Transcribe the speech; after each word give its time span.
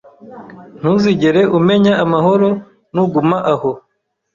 Ntuzigere 0.79 1.41
umenya 1.57 1.93
amahoro 2.03 2.49
nuguma 2.93 3.37
aho 3.53 3.71